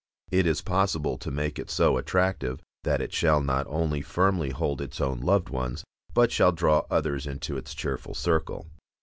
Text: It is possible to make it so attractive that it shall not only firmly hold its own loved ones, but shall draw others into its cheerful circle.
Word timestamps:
It 0.31 0.47
is 0.47 0.63
possible 0.63 1.15
to 1.19 1.29
make 1.29 1.59
it 1.59 1.69
so 1.69 1.95
attractive 1.95 2.59
that 2.83 3.03
it 3.03 3.13
shall 3.13 3.39
not 3.39 3.67
only 3.69 4.01
firmly 4.01 4.49
hold 4.49 4.81
its 4.81 4.99
own 4.99 5.19
loved 5.19 5.49
ones, 5.49 5.83
but 6.15 6.31
shall 6.31 6.51
draw 6.51 6.87
others 6.89 7.27
into 7.27 7.55
its 7.55 7.75
cheerful 7.75 8.15
circle. 8.15 8.65